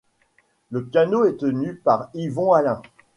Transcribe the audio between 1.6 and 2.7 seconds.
par Yvon